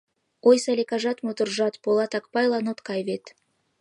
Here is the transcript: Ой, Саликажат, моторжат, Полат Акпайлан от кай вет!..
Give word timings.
Ой, 0.47 0.57
Саликажат, 0.63 1.17
моторжат, 1.25 1.73
Полат 1.83 2.11
Акпайлан 2.19 2.65
от 2.71 2.79
кай 2.87 3.01
вет!.. 3.07 3.25